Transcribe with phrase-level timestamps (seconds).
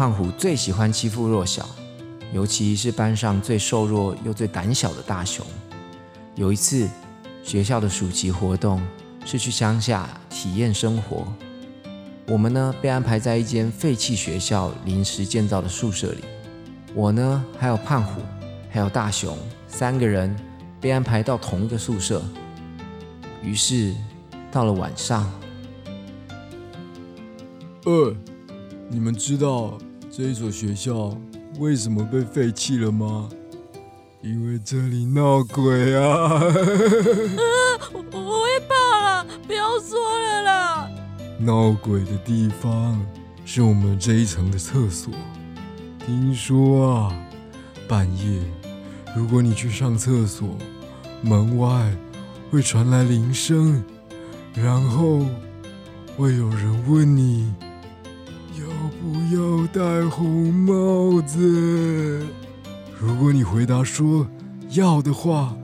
[0.00, 1.68] 胖虎最喜欢欺负弱小，
[2.32, 5.44] 尤其是班上最瘦弱又最胆小的大雄。
[6.36, 6.88] 有一次，
[7.42, 8.80] 学校的暑期活动
[9.26, 11.30] 是去乡下体验生活，
[12.26, 16.24] 我们呢被安排在一间废弃学校临时建造的宿舍里。
[16.94, 18.22] 我呢还有胖虎，
[18.70, 19.36] 还有大雄
[19.68, 20.34] 三个人
[20.80, 22.22] 被安排到同一个宿舍。
[23.42, 23.94] 于是
[24.50, 25.30] 到了晚上，
[27.84, 28.16] 呃，
[28.88, 29.76] 你们知道
[30.12, 31.16] 这一所学校
[31.60, 33.28] 为什么被废弃了吗？
[34.22, 36.42] 因为这里闹鬼啊！
[37.94, 40.90] 我我会怕了，不要说了啦。
[41.38, 43.00] 闹鬼的地方
[43.44, 45.14] 是我们这一层的厕所。
[46.04, 47.12] 听说啊，
[47.86, 48.40] 半夜
[49.16, 50.48] 如果你去上厕所，
[51.22, 51.96] 门外
[52.50, 53.82] 会传来铃声，
[54.54, 55.24] 然后
[56.16, 57.69] 会有人问你要
[59.00, 62.26] 不要戴红帽子。
[62.98, 64.26] 如果你回答说
[64.72, 65.56] 要的话，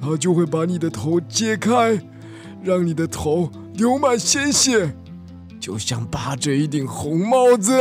[0.00, 2.02] 他就会把你的头揭开，
[2.64, 4.96] 让你的头流满鲜血，
[5.60, 7.80] 就像扒着一顶红帽子。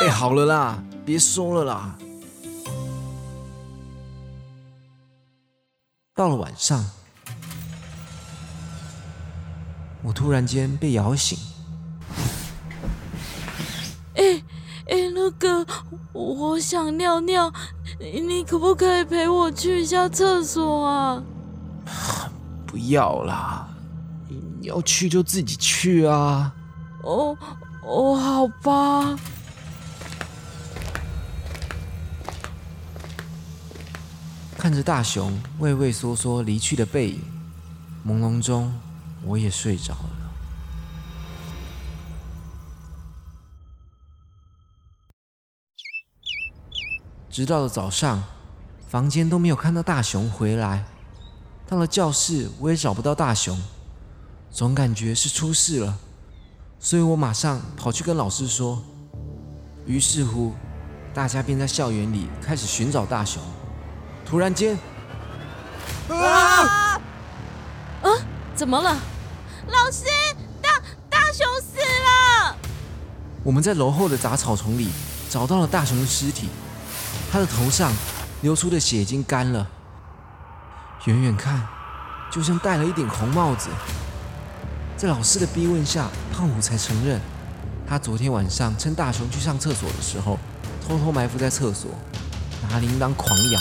[0.00, 1.98] 哎，好了啦，别说了啦。
[6.14, 6.82] 到了晚上，
[10.02, 11.38] 我突然间被摇醒。
[14.86, 15.66] 哎哎，那个，
[16.12, 17.52] 我想尿尿，
[17.98, 21.22] 你可不可以陪我去一下厕所啊？
[22.66, 23.68] 不要啦，
[24.28, 26.54] 你要去就自己去啊。
[27.02, 27.36] 哦
[27.82, 29.18] 哦，好吧。
[34.58, 37.20] 看着大熊畏畏缩缩离去的背影，
[38.06, 38.72] 朦胧中
[39.24, 40.13] 我也睡着了。
[47.34, 48.22] 直到了早上，
[48.88, 50.84] 房间都没有看到大雄回来。
[51.66, 53.60] 到了教室，我也找不到大雄，
[54.52, 55.98] 总感觉是出事了，
[56.78, 58.80] 所以我马上跑去跟老师说。
[59.84, 60.52] 于是乎，
[61.12, 63.42] 大家便在校园里开始寻找大雄。
[64.24, 64.78] 突然间，
[66.10, 67.00] 啊！
[68.00, 68.10] 啊！
[68.54, 68.96] 怎么了？
[69.66, 70.04] 老师，
[70.62, 70.70] 大
[71.10, 72.56] 大雄死了！
[73.42, 74.88] 我们在楼后的杂草丛里
[75.28, 76.48] 找到了大雄的尸体，
[77.34, 77.92] 他的头上
[78.42, 79.66] 流出的血已经干了，
[81.06, 81.66] 远远看
[82.30, 83.70] 就像戴了一顶红帽子。
[84.96, 87.20] 在老师的逼问下，胖虎才承认，
[87.88, 90.38] 他昨天晚上趁大雄去上厕所的时候，
[90.86, 91.90] 偷偷埋伏在厕所，
[92.70, 93.60] 拿铃铛狂摇。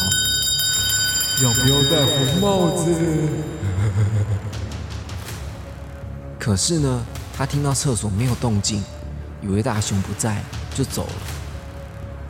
[1.41, 2.93] 要不要戴红帽子？
[6.39, 7.03] 可是呢，
[7.35, 8.83] 他听到厕所没有动静，
[9.41, 10.43] 以为大雄不在，
[10.75, 11.13] 就走了。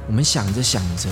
[0.05, 1.09] 我们想着想着，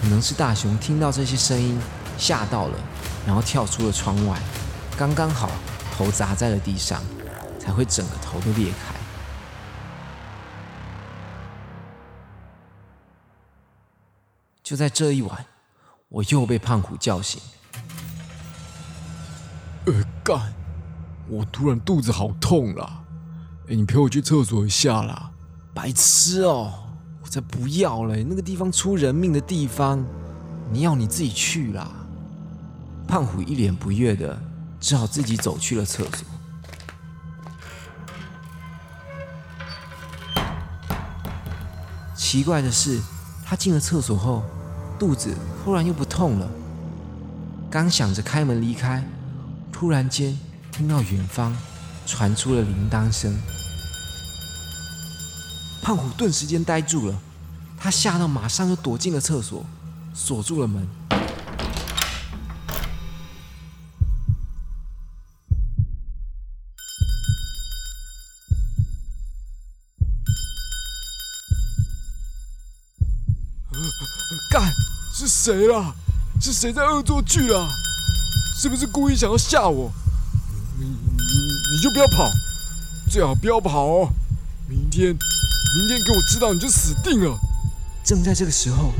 [0.00, 1.78] 可能是大雄听到这些声音
[2.16, 2.78] 吓到了，
[3.26, 4.40] 然后跳出了窗外，
[4.96, 5.50] 刚刚好
[5.96, 7.02] 头砸在了地上，
[7.58, 8.94] 才会整个头都裂开。
[14.62, 15.46] 就在这一晚。
[16.10, 17.40] 我又被胖虎叫醒。
[19.86, 19.94] 呃，
[20.24, 20.52] 干！
[21.28, 23.04] 我突然肚子好痛啦！
[23.68, 25.30] 哎，你陪我去厕所一下啦！
[25.72, 26.89] 白痴哦！
[27.30, 28.26] 我才不要嘞！
[28.28, 30.04] 那个地方出人命的地方，
[30.72, 31.88] 你要你自己去啦。
[33.06, 34.36] 胖虎一脸不悦的，
[34.80, 36.26] 只好自己走去了厕所。
[42.16, 43.00] 奇怪的是，
[43.44, 44.42] 他进了厕所后。
[44.98, 45.32] 肚子
[45.64, 46.50] 忽然又不痛了，
[47.70, 49.02] 刚想着开门离开，
[49.70, 50.36] 突然间
[50.72, 51.56] 听到远方
[52.04, 53.38] 传出了铃铛声。
[55.90, 57.18] 胖虎顿时间呆住了，
[57.76, 59.66] 他吓到马上就躲进了厕所，
[60.14, 60.86] 锁住了门。
[74.52, 74.72] 干！
[75.12, 75.92] 是谁啦？
[76.40, 77.68] 是谁在恶作剧啦？
[78.56, 79.90] 是不是故意想要吓我？
[80.78, 80.94] 你你
[81.72, 82.30] 你就不要跑，
[83.10, 84.12] 最好不要跑哦！
[84.68, 85.18] 明天
[85.76, 87.38] 明天给我知道你就死定了！
[88.02, 88.92] 正在这个时候，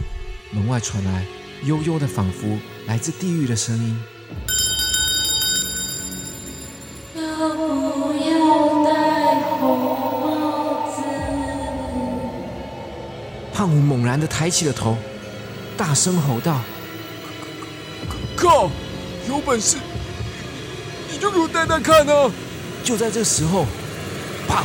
[0.53, 1.25] 门外传来
[1.65, 2.47] 悠悠的，仿佛
[2.87, 4.01] 来自地狱的声音。
[7.17, 11.03] 要不要戴红帽子？
[13.53, 14.97] 胖虎猛然的抬起了头。
[15.77, 16.61] 大声吼道
[18.37, 18.71] ：“靠！
[19.29, 19.77] 有本事
[21.11, 22.31] 你就给我戴戴看啊！”
[22.85, 23.67] 就在这时候，
[24.47, 24.63] 砰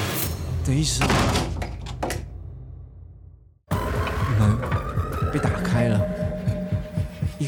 [0.68, 1.08] 的一声，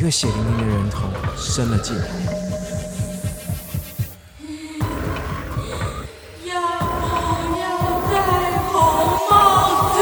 [0.07, 2.05] 个血淋淋的人头伸了进来。
[6.45, 7.67] 要不要
[8.09, 8.15] 戴
[8.71, 8.73] 红
[9.29, 9.99] 帽子？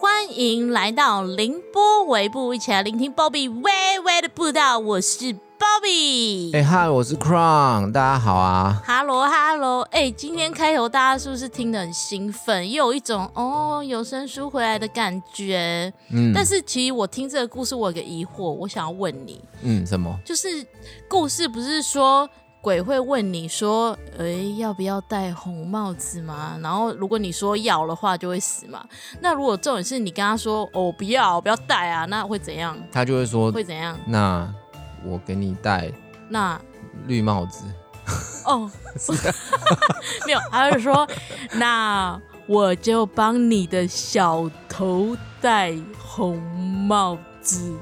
[0.00, 4.78] 欢迎来到凌波微步，一起来聆听 Bobby 微微的步道。
[4.78, 6.56] 我是 Bobby。
[6.56, 8.82] 哎嗨，我是 Crown，大家好啊。
[8.86, 15.92] ，Hello Hello，，哎，今天开头大家是不是听得很兴奋，又有一种哦有声书回来的感觉？
[16.10, 20.18] 嗯，但是其实我听这个故事，我有个疑惑，我想要问你，嗯，什么？
[20.24, 20.48] 就是
[21.06, 22.26] 故事不是说
[22.62, 26.58] 鬼会问你说，哎，要不要戴红帽子吗？
[26.62, 28.82] 然后如果你说要的话，就会死嘛。
[29.20, 32.74] 那如果这种是你跟他说，哦，不要，不要戴啊，那会怎样？
[32.90, 33.98] 他就会说，会怎样？
[34.06, 34.50] 那
[35.04, 35.92] 我给你戴
[36.28, 36.60] 那
[37.06, 37.64] 绿帽子。
[38.44, 38.68] 哦，
[40.26, 41.06] 没有，他就说，
[41.52, 47.72] 那我就帮你的小头戴红帽子。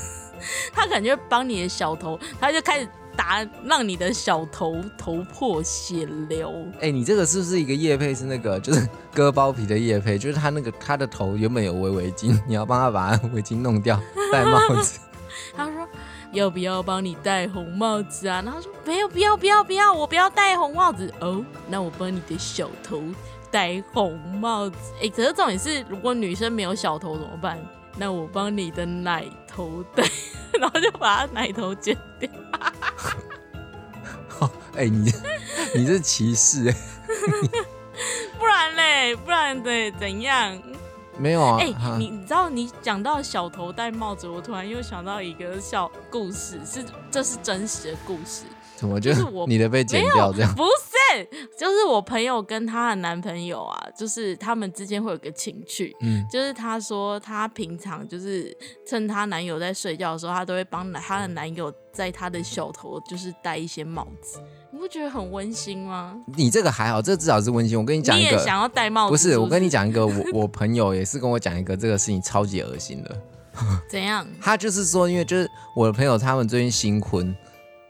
[0.74, 6.52] 他感觉帮你的小头，他就开始打，让你的小头头破血流。
[6.80, 8.12] 哎、你这个是不是一个叶配？
[8.12, 14.00] 是那个就是割包皮的叶配，就是他那个他的头原本有围围巾，你要帮他把他围巾弄掉，
[14.32, 14.98] 戴帽子。
[15.54, 15.86] 他说。
[16.32, 18.42] 要不要帮你戴红帽子啊？
[18.44, 21.44] 然后说没有，不要，不要，不要，我不要戴红帽子哦。
[21.68, 23.02] 那我帮你的小头
[23.50, 24.76] 戴红帽子。
[25.02, 27.58] 哎，可是重点是，如果女生没有小头怎么办？
[27.96, 30.04] 那我帮你的奶头戴，
[30.58, 32.30] 然后就把他奶头剪掉。
[34.76, 35.12] 哎、你
[35.74, 36.74] 你这歧视哎、
[38.38, 40.56] 不然嘞，不然得怎样？
[41.20, 41.58] 没有啊？
[41.60, 48.44] 哎、哈你你知道你讲到小头戴帽子，我突然又想到一个小故事，是这是真实的故事。
[48.76, 50.54] 怎么就就是我你的被剪掉这样？
[50.54, 51.28] 不是，
[51.58, 55.94] 就是我朋友跟她的男朋友啊，就是他们之间会有个情趣。
[56.00, 58.56] 嗯，就是她说，她平常就是
[58.86, 64.46] 趁她男友在睡觉的时候，她都会帮她的男友在她的小头就是戴一些帽子，你
[64.80, 66.16] 不觉得很温馨吗？
[66.34, 67.78] 你这个还好，这至少是温馨。
[67.78, 73.16] 我跟你讲一个，你也想要戴帽子不是，是我跟你讲一个，我 我朋友也是跟我讲一个这个事情超级恶心的。
[73.90, 74.26] 怎样？
[74.40, 75.46] 他就是说，因为就是
[75.76, 77.36] 我的朋友他们最近新婚，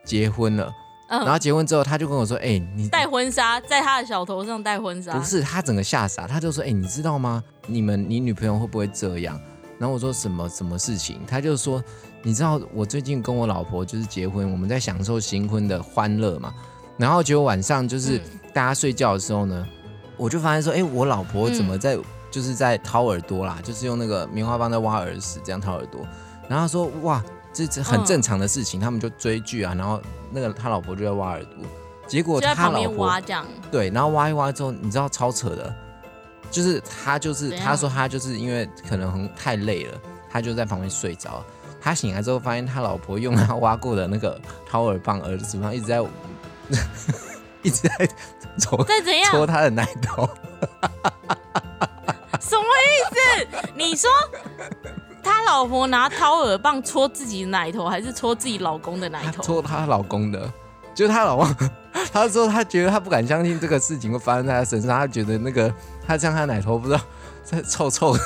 [0.05, 0.69] 结婚了，
[1.09, 7.43] 嗯然后结婚之后他就跟我说，哎、你戴婚纱，在他的小头上戴婚纱，不是他整个吓傻，他就说，哎、你知道吗？
[7.67, 9.41] 你们你女朋友会不会这样？
[9.79, 11.21] 然后我说什么什么事情？
[11.27, 11.83] 他就说，
[12.23, 16.53] 你知道我最近跟我老婆就是结婚，我们在享受新婚的欢乐嘛。
[17.01, 18.21] 然后结果晚上就是嗯
[18.53, 19.67] 大家睡觉的时候呢，
[20.19, 21.99] 我就发现说，哎、我老婆怎么在、
[22.31, 26.03] 就是在掏耳朵啦，就是用那个棉花棒在挖耳屎，这样掏耳朵。
[26.47, 29.99] 然后他说，哇，这这很嗯正常的事情，他们就追剧啊，然后
[30.31, 31.55] 那个他老婆就在挖耳朵，
[32.07, 33.47] 结果他老婆挖这样。
[33.71, 35.75] 对，然后挖一挖之后，你知道超扯的，
[36.51, 39.99] 就是他就是他说他就是因为可能很太累了，
[40.29, 41.43] 他就在旁边睡着。
[41.81, 44.39] 他醒来之后，发现他老婆用他挖过的那个
[44.69, 46.03] 掏耳棒、耳屎棒一直在
[47.63, 48.09] 一直在
[48.59, 49.31] 搓再怎样？
[49.31, 50.29] 搓他的奶头。
[52.41, 53.17] 什么意思？
[53.75, 54.09] 你说
[55.23, 59.43] 他老婆拿掏耳棒戳自己的奶头，还是戳自己老公的奶头？
[59.43, 60.51] 戳他老公的，
[60.95, 61.71] 就是她老公。
[62.13, 65.73] 他说他觉得他不敢相信这个事情会发生在他身上，他觉得那个
[66.07, 67.01] 他这样他奶头不知道
[67.45, 68.21] 在臭臭的。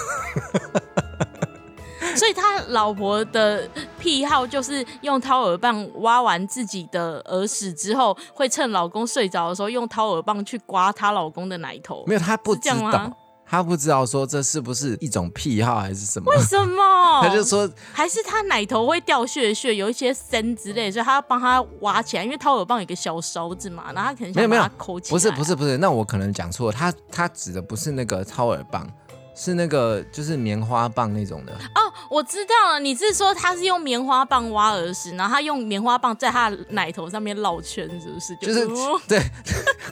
[2.16, 3.68] 所以他老婆的
[3.99, 12.04] 癖好就是用掏耳棒挖完自己的耳屎之后，会趁老公睡着的时候用掏耳棒去刮她老公的奶头。
[12.06, 13.12] 没有，他不知道，
[13.47, 16.33] 他不知道说这是不是一种癖好还是什么。
[16.33, 17.23] 为什么？
[17.23, 25.11] 他就说还是他奶头会掉屑屑，有一些森之类，所以他要帮他挖起来，因为掏耳棒有一个小勺子嘛，然后他可能想把它抠起来。
[25.12, 28.88] 不是不是不是，那我可能讲错了，他他指的不是那个掏耳棒，
[29.34, 31.52] 是那个就是棉花棒那种的。
[31.52, 38.36] 哦，我知道了，你是说他是用棉花棒挖耳屎，然后他用棉花棒在他的奶头上面绕圈，是不是？
[38.36, 39.18] 就是哦对，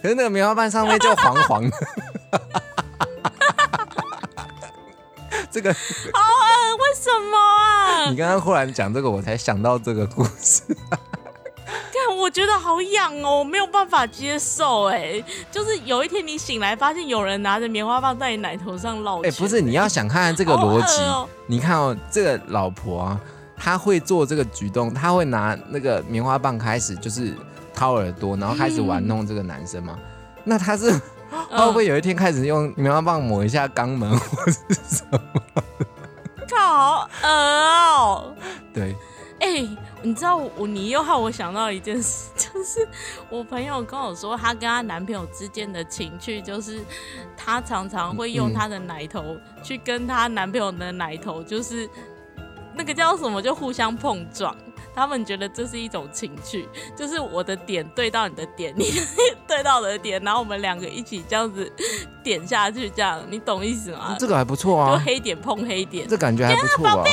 [0.01, 1.77] 可是那个棉花棒上面就黄黄的。
[5.51, 8.07] 这个好恶，为什么啊？
[8.09, 10.63] 你刚刚忽然讲这个，我才想到这个故事。
[12.23, 15.23] 看，我觉得好痒哦，我没有办法接受哎。
[15.51, 19.33] 就是有一天你醒来，发现有人拿着棉花棒在你奶头上绕哎、圈。
[19.33, 21.03] 不是，你要想看看这个逻辑。
[21.03, 23.21] 哦你看哦，这个老婆啊，
[23.57, 27.35] 她会做这个举动，她会拿那个棉花棒开始就是
[27.75, 29.99] 掏耳朵，然后开始玩弄这个男生嘛。
[30.45, 30.99] 那她是
[31.51, 35.21] 她会不会有一天开始用棉花棒抹一下肛门，或是什么？
[36.49, 38.35] 靠，好恶哦。
[38.73, 38.97] 对，
[39.43, 39.67] 哎、
[40.03, 42.89] 你知道我你又害我想到一件事， 就是
[43.29, 46.81] 我朋友跟我说，她跟她男朋友之间的情趣，就是
[47.37, 51.91] 她常常会用嗯她的奶头去跟她男朋友的奶头，就是
[52.75, 54.57] 那个叫什么，就互相碰撞。
[54.95, 58.93] 他们觉得这是一种情趣，就是我的点对到你的点，你
[59.49, 61.73] 对到我的点，然后我们两个一起这样子
[62.23, 64.17] 点下去，这样你懂意思吗？
[64.21, 66.95] 这个还不错啊就啊，黑点碰黑点，这感觉还不错啊。
[66.95, 67.11] 然后就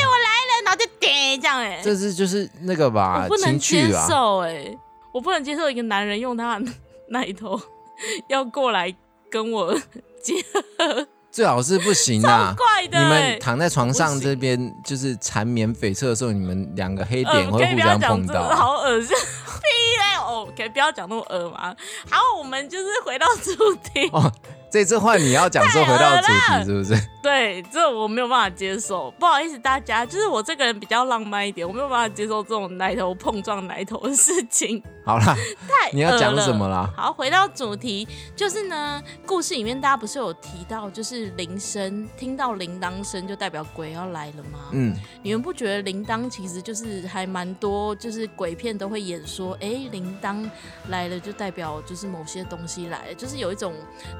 [0.99, 3.93] 点这样哎、这是就是那个吧我不，能情接。
[4.07, 4.77] 受哎、
[5.11, 6.65] 我不能接受一个男人用他的
[7.09, 7.59] 奶头
[8.29, 8.93] 要过来
[9.29, 9.73] 跟我
[10.21, 10.33] 结
[10.77, 12.53] 合，最好是不行超啊。
[12.57, 13.09] 怪的、你欸。
[13.09, 18.49] 们躺在床上这边就是缠绵悱恻的时候，你们两个黑呃点会互相碰到。
[18.49, 19.63] 好恶心， 屁
[19.99, 20.17] 嘞！
[20.21, 21.75] 哦，可以不要讲那么恶嘛。
[22.09, 24.09] 好，我们就是回到主题。
[24.11, 24.31] 哦，
[24.71, 27.09] 这次换你要讲说 回到主题是不是？
[27.21, 34.81] 对，这我没有办法接受，不好意思大家，就是我这个人比较浪漫一点，我没有办法接受这种奶头碰撞奶头的事情。
[35.03, 35.35] 好啦，
[35.67, 36.89] 太你要讲什么啦？
[36.95, 44.59] 好，回到主题，就是呢，故事里面大家不是有提到，就是铃声，听到铃铛声就代表鬼要来了吗？
[44.71, 50.47] 嗯，你们不觉得铃铛其实就是还蛮多，就是鬼片都会演说，哎，铃铛
[50.89, 53.73] 来了就代表就是某些东西来了，就是有一种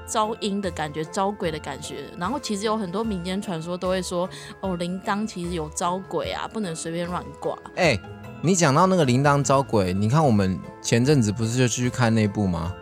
[0.07, 2.05] 招阴的感觉、招鬼的感觉。
[2.17, 4.29] 然后其实有很多民间传说都会说，
[4.61, 7.57] 哦，铃铛其实有招鬼啊，不能随便乱挂。
[7.75, 7.99] 哎、
[8.41, 12.73] 你讲到那个铃铛招鬼，你看我们前阵子不是就去看那部吗？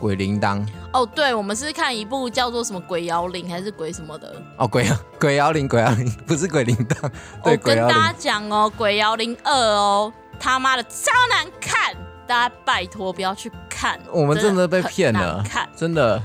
[0.00, 4.32] 鬼铃铛哦，对，我们是看一部叫做什么鬼摇铃还是鬼什么的。
[4.56, 7.10] 哦，鬼鬼摇铃，鬼摇铃不是鬼铃铛，对，
[7.42, 8.14] 我鬼跟大家。
[8.16, 11.96] 讲哦，《鬼摇铃二》哦，他妈的超难看，
[12.28, 13.98] 大家拜托不要去看。
[14.12, 15.68] 我们真的被骗了难看。
[15.74, 16.22] 真的，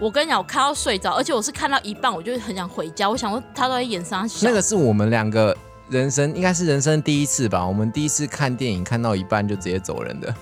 [0.00, 3.08] 我跟你讲，我看到睡着，而且我是看到一半，我就很想回家。
[3.08, 4.48] 我想说他都在演啥小？
[4.48, 5.54] 那个是我们两个
[5.90, 10.34] 人生应该是人生第一次吧，我们第一次看电影看到一半就直接走人的，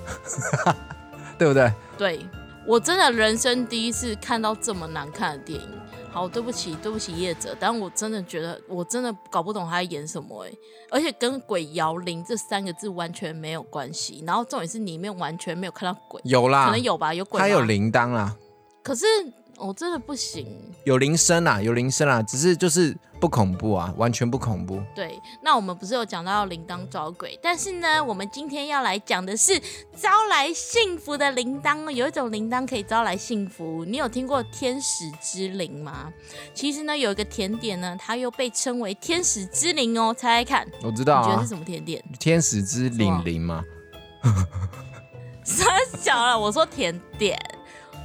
[1.36, 1.72] 对不对？
[1.98, 2.24] 对
[2.64, 5.68] 我真的人生第一次看到这么难看的电影。
[6.12, 10.50] 好，对不起，对不起业者，但我真的觉得我真的搞不懂他在演什么哎、
[10.90, 14.22] 而且跟鬼摇铃这三个字完全没有关系。
[14.26, 17.48] 然后重点是里面完全没有看到鬼，有啦可能，有吧，有鬼他。
[17.48, 18.34] 有铃铛啦，
[18.82, 19.04] 可是
[19.58, 20.46] 我真的不行。
[20.84, 24.80] 有铃声啦，有铃声啦，只是就是不恐怖啊，完全不恐怖。
[24.94, 29.60] 对，那我们不是有讲到铃铛招鬼，但是呢，我们今天要来讲的是
[29.96, 31.90] 招来幸福的铃铛哦。
[31.90, 36.12] 有一种铃铛可以招来幸福，你有听过天使之铃吗？
[36.54, 40.14] 其实呢，有一个甜点呢，它又被称为天使之铃哦。
[40.14, 42.02] 猜猜看，我知道啊你觉得是，什么甜点？
[42.20, 43.62] 天使之铃铃嘛，
[45.44, 45.64] 傻
[45.98, 47.38] 小了，我说甜点。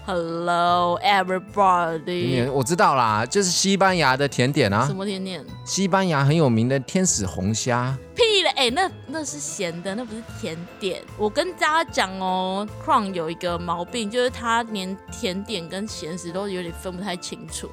[0.05, 5.41] Hello everybody，我知道啦，就是西班牙的甜点啊什，么甜点？
[5.63, 7.97] 西班牙很有名的天使红虾。
[8.13, 11.01] 屁了，哎、那那是咸的，那不是甜点。
[11.17, 17.69] 我跟大家讲哦，Crown 有一个毛病，就是他连甜点跟咸食都有点分不太清楚，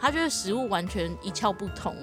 [0.00, 1.96] 他觉得食物完全一窍不通。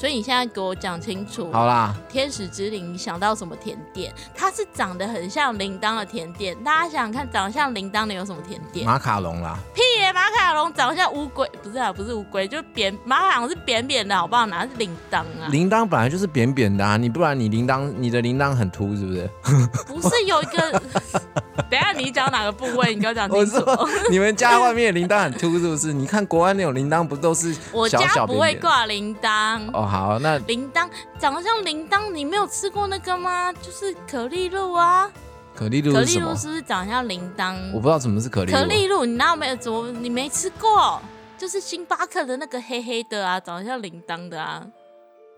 [0.00, 4.10] 所以你现在给我讲清楚，好啦，天使之灵，你想到什么甜点？
[4.34, 8.86] 它是长得很像铃铛的甜点，大家想想看，长得像铃铛的有什么甜点？
[8.86, 10.10] 马卡龙啦，屁耶！
[10.14, 14.46] 马卡龙长得像乌龟，不是啊，不是乌龟，就是扁马卡龙是扁扁的，好不好？
[14.46, 15.48] 哪是铃铛啊？
[15.50, 19.30] 铃铛本来就是扁扁的啊，你不然你铃铛你的铃铛很凸是不是？
[19.86, 20.82] 不是有一个？
[21.68, 22.94] 等一下你讲哪个部位？
[22.94, 23.64] 你给我讲我清楚。
[23.64, 25.92] 说你们家外面的铃铛很凸是不是？
[25.92, 28.54] 你看国外那种铃铛不都是我小家不会？
[28.54, 29.60] 挂铃铛。
[29.72, 33.52] 哦，好，那铃铛长得像铃铛，你没有吃过那个吗？
[33.54, 35.10] 就是可丽露啊，
[35.52, 36.18] 可丽露可丽？
[36.20, 37.56] 露是不是长得像铃铛？
[37.74, 38.56] 我不知道什么是可丽露。
[38.56, 39.56] 可丽露，你哪有没有？
[39.56, 41.02] 怎么你没吃过？
[41.36, 44.64] 就是星巴克的那个黑黑的啊，长得像铃铛的啊。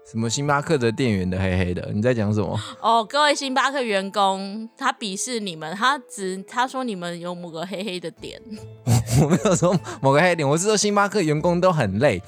[0.04, 1.90] 什么星巴克的店员的黑黑的？
[1.94, 2.60] 你在讲什么？
[2.82, 8.38] 哦，各位星巴克员工，他鄙视你们，他只他说你们有某个黑黑的点。
[9.22, 12.20] 我没有说某个黑点，我是说星巴克员工都很累，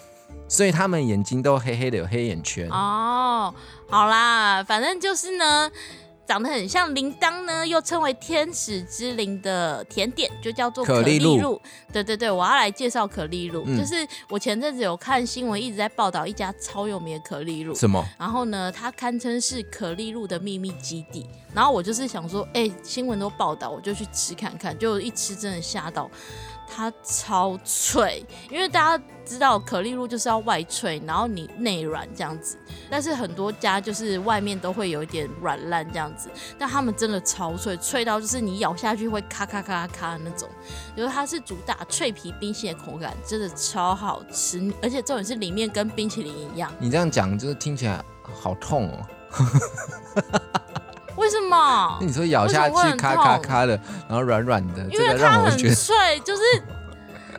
[0.48, 2.68] 所以他们眼睛都黑黑的，有黑眼圈。
[2.70, 3.54] 哦，
[3.88, 5.70] 好啦，反正就是呢，
[6.26, 11.60] 长得很像铃铛呢，又称为天使之铃的甜点，就叫做可可丽露。
[11.92, 17.74] 对对对，我要来介绍可丽露，嗯就是我前阵子有看新闻，一直在报道一家超有名的可丽露。
[17.74, 18.04] 什么？
[18.18, 21.26] 然后呢，它堪称是可丽露的秘密基地。
[21.54, 24.76] 然后我就是想说，哎、新闻都报道，我就去吃看看。
[24.76, 26.10] 就一吃真的吓到，
[26.68, 32.58] 它超脆，因为大家知道可丽露就是要外脆，然后你内软这样子。
[32.90, 36.28] 但是很多家就是外面都会有一点软烂这样子，
[36.58, 40.48] 但他们真的超脆，脆到就是你咬下去会咔咔咔咔的那种。
[40.96, 46.72] 就是它是主打脆皮冰淇淋的口感，真的超好吃，而且重点是里面跟冰淇淋一样。
[46.78, 49.06] 你这样讲就是听起来好痛哦。
[51.24, 51.98] 为什么？
[52.02, 56.42] 你说咬下去咔咔咔的，然后软软的，这因为个它很让我觉得，脆，就是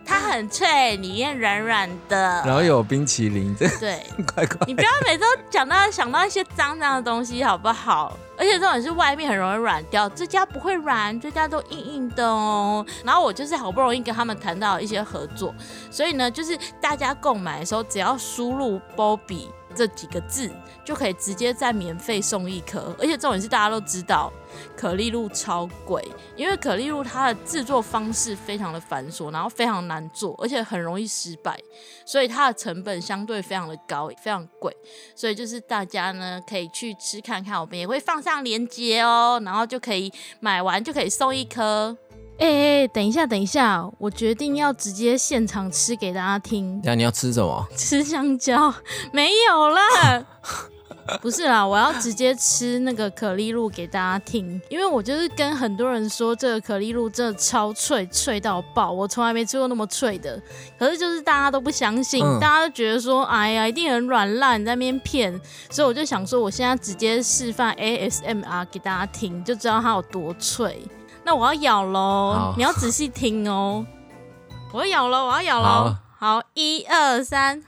[0.04, 2.18] 它很脆，里面软软的。
[2.44, 4.02] 然后有冰淇淋，这对，
[4.34, 4.58] 乖乖。
[4.66, 8.18] 你不要每次都讲到想到一些脏脏的东西，好不好？
[8.38, 12.84] 而且这种是外面很容易软掉，这家不会软，这家都硬硬的哦。
[13.04, 15.54] 然后我就是好不容易跟他们谈到一些合作，
[15.92, 20.50] 所以呢，就是大家购买的时候，只要输入 “Bobby” 这几个字，
[20.86, 22.96] 就可以直接再免费送一颗。
[22.98, 24.32] 而且重点是大家都知道，
[24.78, 26.04] 可丽露超贵，
[26.36, 31.60] 因为可丽露它的制作方式非常的繁琐，然后非常难做，而且很容易失败，
[32.06, 34.76] 所以它的成本相对非常的高，非常贵。
[35.14, 41.98] 所以就是大家呢可以去吃看看，我们也会放上链接哦，然后就可以买完就可以送一颗。
[42.38, 42.48] 哎、
[42.84, 46.82] 哎、等一下，等一下，我决定要直接现场吃给大家听。
[46.84, 47.66] 那你要吃什么？
[47.78, 48.74] 吃香蕉
[49.14, 50.26] 没有啦，
[51.22, 60.42] 不是啦，我要直接吃那个可丽露给大家听，因为我就是跟很多人说这个可丽露真的超脆，脆到爆，我从来没吃过那么脆的。
[60.78, 65.40] 可是就是大家都不相信，嗯大家都觉得说，哎呀，一定很软烂，你在那边骗，
[65.70, 70.82] 所以我就想说，我现在直接示范 ASMR 给大家听，就知道它有多脆。
[71.26, 73.84] 那我要咬喽，你要仔细听哦。
[74.72, 76.42] 我要咬喽，我要咬喽好。
[76.54, 77.64] 一二三。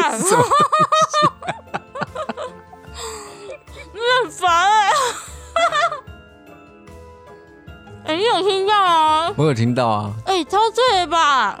[0.00, 0.24] 干， 你
[4.22, 4.90] 很烦哎、
[8.12, 9.32] 哎、你有听到吗？
[9.36, 11.60] 我有听到啊，哎、超脆吧？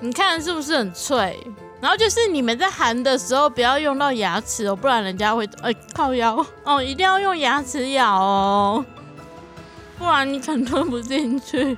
[0.00, 1.38] 你看是不是很脆？
[1.82, 8.84] 然后就是你们在含的时候不要用到牙齿哦，不然人家会哎、靠腰 哦，一定要用牙齿咬哦，
[9.98, 11.76] 不然你可能吞不进去。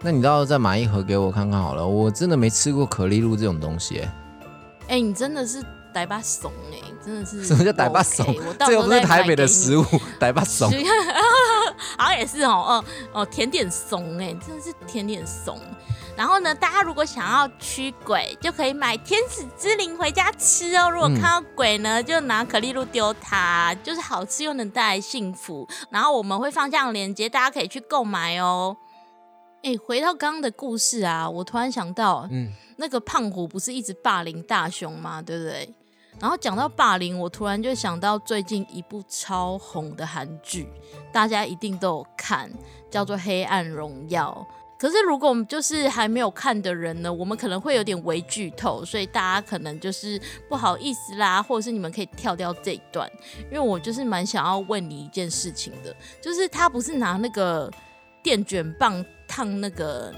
[0.00, 1.86] 那你到时候再买一盒给我看看好了。
[1.86, 4.10] 我真的没吃过可丽露这种东西、欸，
[4.88, 8.26] 哎、你真的是呆巴怂哎，真的是 什么叫逮巴怂
[8.58, 9.84] 这又不是台北的食物，
[10.18, 10.68] 逮巴怂。
[10.72, 10.78] 是
[11.96, 12.84] 好像也是哦，哦
[13.22, 15.60] 哦，甜点怂哎，真的是甜点怂。
[16.16, 20.90] 然后呢，大家如果想要驱鬼，就可以买天使之灵回家吃哦。
[20.90, 25.68] 如果看到鬼呢，就拿可丽露丢它，就是好吃又能带来幸福。
[25.90, 28.76] 然后我们会放这样的链接，大家可以去购买哦。
[29.62, 35.20] 哎，回到刚刚的故事啊，我突然想到，嗯，那个胖虎不是一直霸凌大雄吗？
[35.20, 35.74] 对不对？
[36.18, 40.66] 然后讲到霸凌，我突然就想到最近一部超红的韩剧，
[41.12, 42.50] 大家一定都有看，
[42.90, 44.46] 叫做《黑暗荣耀》。
[44.78, 53.10] 可是如果我们就是还没有看的人呢，我们可能会有点微剧透，所以大家可能就是不好意思啦，或者是你们可以跳掉这一段，
[53.50, 57.70] 因为我就是蛮想要问你一件事情的，就是他不是拿那个
[58.22, 60.12] 电卷棒烫那个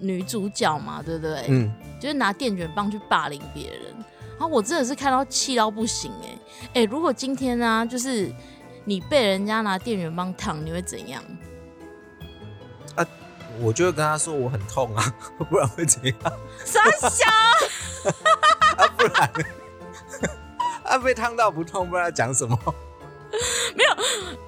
[0.00, 1.46] 女主角嘛，对不对？
[1.48, 3.84] 嗯，就是拿电卷棒去霸凌别人，
[4.32, 6.38] 然后我真的是看到气到不行哎、
[6.74, 8.30] 哎、如果今天呢、就是
[8.84, 11.22] 你被人家拿电卷棒烫，你会怎样？
[13.60, 15.14] 我就会跟他说我很痛啊，
[15.50, 16.14] 不然会怎样？
[16.64, 17.26] 傻小，
[18.76, 19.30] 啊，不然
[20.84, 22.58] 啊被烫到不痛，不然要讲什么？
[23.74, 23.90] 没有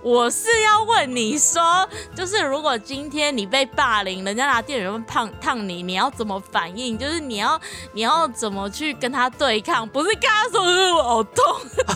[0.01, 6.97] 我是要问你说，就是如果今天你被霸凌，人家拿电卷棒烫烫你，你要怎么反应？
[6.97, 7.61] 就是你要
[7.93, 9.89] 你要怎么去跟他对抗？
[9.89, 11.45] 不是跟他说呃我好痛，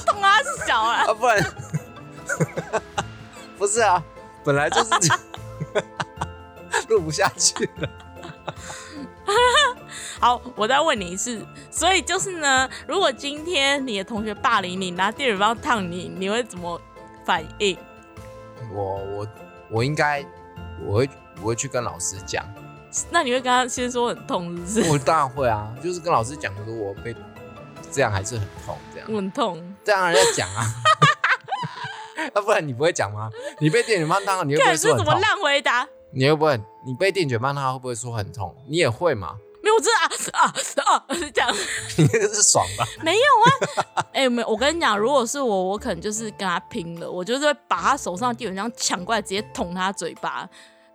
[0.07, 0.33] 痛啊
[0.66, 1.05] 小啊。
[1.07, 1.55] 啊，不然
[3.57, 4.03] 不是啊，
[4.42, 4.90] 本来就是
[6.88, 7.88] 录不下去了。
[10.20, 16.78] 好，我再问你一次，所以就是呢，如果今天你的同学霸凌你，拿电卷棒烫你，你会怎么
[17.24, 17.76] 反应？
[18.72, 19.28] 我我
[19.70, 20.24] 我应该
[20.84, 21.08] 我会
[21.40, 22.44] 我会去跟老师讲，
[23.10, 24.92] 那你会跟他先说很痛，是不是？
[24.92, 27.16] 我当然会啊，就是跟老师讲说我被
[27.90, 30.66] 这样还是很痛，这样我很痛，这样人家讲啊。
[32.34, 33.30] 那、 不然你不会讲吗？
[33.58, 35.06] 你被电卷棒烫到，你会不看会说很痛？
[35.06, 35.88] 这什么烂回答？
[36.12, 36.61] 你会不会？
[36.85, 38.55] 你被电卷棒烫到会不会说很痛？
[38.66, 39.37] 你也会吗？
[39.62, 41.14] 没有，我真的啊啊啊！
[41.14, 41.55] 是这样，
[41.99, 42.87] 你那个是爽吧？
[43.03, 44.07] 没有啊。
[44.12, 50.49] 哎、没有，我跟你讲，如果是我，我可能就是跟他拼了，我就是会把他手上的电卷枪抢过来，直接捅他嘴巴，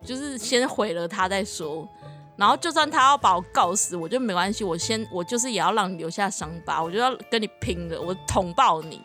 [0.04, 1.88] 就是先毁了他再说。
[2.36, 9.00] 然后就算他要把我告死，我就没关系，我先我就是也要让你留下伤疤，我就要跟你拼了，我捅爆你，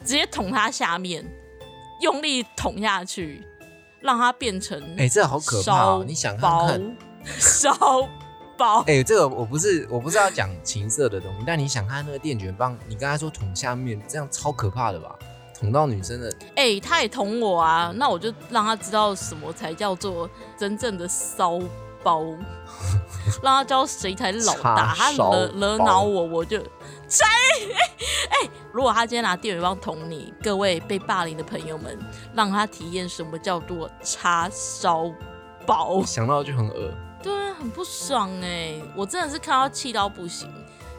[0.00, 1.24] 直接捅他下面，
[2.00, 3.46] 用力捅下去，
[4.04, 6.04] 让它变成哎、这好可怕、哦！
[6.06, 6.96] 你想看包看？
[7.38, 7.74] 烧
[8.58, 8.84] 包。
[8.86, 15.10] 哎、这个我不是我不是要讲情色的东西，但你想看那个电卷棒，你刚才说捅下面，这样超可怕的吧？
[15.58, 21.58] 捅到女生的，哎、他也捅我啊，那我就让他知道什么才叫做真正的骚
[22.02, 22.22] 包，
[23.42, 24.94] 让他知道谁才是老大。
[24.94, 26.60] 他惹惹包恼我，我就
[27.14, 27.26] 拆。
[28.30, 31.98] 哎、如果他今天拿电源棒捅你，各位被霸凌的朋友们，
[32.34, 35.12] 让他体验什么叫做叉烧
[35.66, 36.02] 包。
[36.04, 36.92] 想到就很恶。
[37.22, 40.52] 对啊，很不爽哎、我真的是看到气到不行。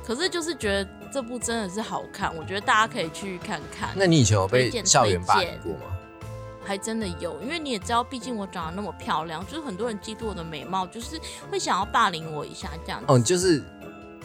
[0.05, 3.89] 可是就是觉得这部真的是好看，我觉得大家可以去看看。
[3.95, 5.91] 那你以前有被校园霸凌过吗？
[6.63, 11.19] 还真的有，因为你也知道，毕竟我长得那么漂亮，就是很多人嫉妒我的美貌，就是
[11.51, 13.05] 会想要霸凌我一下这样子。
[13.07, 13.63] 哦，就是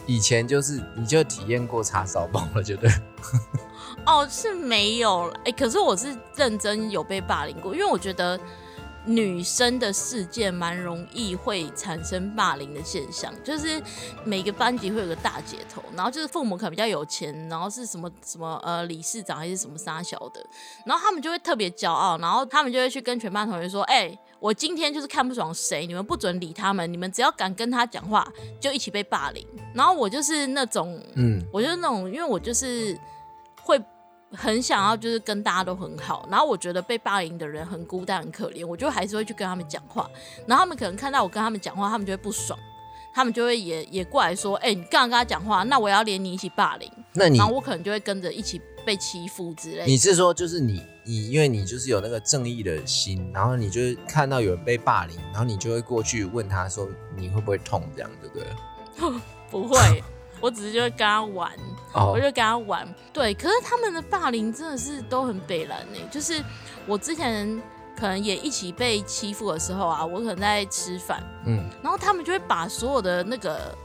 [0.05, 2.91] 以前就是你就体验过叉烧包了，就对。
[4.05, 8.39] 哦，是没有了，哎、可是我是认真有被霸凌过，因为我觉得
[9.05, 13.81] 女生的世界蛮容易会产生霸凌的现象，就是
[14.23, 20.45] 每个班级会有个大姐头，然后就是父母可能比较有钱，然后是什么什么呃理事长还是什么啥小的，
[20.85, 28.27] 然后他们就会特别骄傲，然后他们就会去跟全班同学说，哎、我今天就是看不爽谁，你们不准理他们，你们只要敢跟他讲话，
[28.59, 29.45] 就一起被霸凌。
[29.73, 32.95] 然后我就是那种，嗯，我就是那种，因为我就是
[33.63, 33.81] 会
[34.33, 36.27] 很想要，就是跟大家都很好。
[36.29, 40.09] 然后我觉得被霸凌的人很孤单、很可怜，我就还是会去跟他们讲话。
[40.47, 42.57] 然后他们可能看到我跟他们讲话，他们就会不爽，
[43.13, 49.85] 他们就会也也过来说：“哎、你刚刚跟他讲话，那我要连你一起霸凌。”那你然后我可能就会跟着一起被欺负之类的。
[49.85, 58.47] 你是说就是你你因为你就是有那个正义的心，然后你就是看到有人被霸凌，然后你就会过去问他说你会不会痛这样，对不对？
[59.51, 60.01] 不会，
[60.41, 61.51] 我只是就会跟他玩。
[61.93, 62.87] 哦我就跟他玩。
[63.11, 66.41] 对，可是他们的霸凌真的是都很北蓝呢、就是
[66.85, 67.61] 我之前
[67.99, 73.75] 可能也一起被欺负的时候啊，我可能在吃饭，嗯，然后他们就会把所有的那个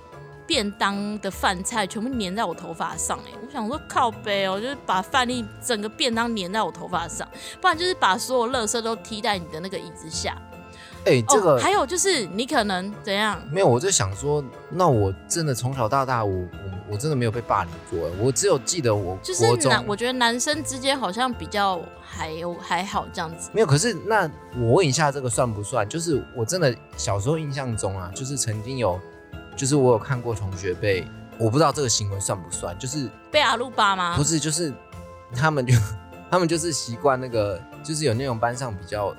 [0.47, 7.29] 便当的饭菜全部粘在我头发上、哎，我想说靠背哦，就是把饭粒整个便当粘在我头发上，
[7.61, 10.41] 不然就是把所有垃圾都踢在你的那个椅子下。
[11.07, 13.41] 哎、这个、哦，还有就是你可能怎样？
[13.51, 23.51] 没有，我就想说，那我真的从小到大，我我我真的没有被霸凌过，我只有记得我就是男，我觉得男生之间好像比较还有还好这样子。
[23.53, 23.67] 没有。
[23.67, 25.89] 可是那我问一下，这个算不算？
[25.89, 29.01] 就是我真的小时候印象中啊，就是曾经有，
[29.57, 31.07] 就是我有看过同学被，
[31.39, 34.17] 我不知道这个行为算不算，就是被阿鲁巴吗？
[34.17, 34.73] 不是，就是
[35.37, 35.75] 他们就
[36.31, 39.15] 他们就是习惯那个，就是有那种班上比较，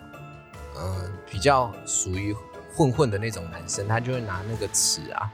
[0.80, 2.36] 嗯、比较属于
[2.76, 5.32] 混混的那种男生，他就会拿那个尺啊，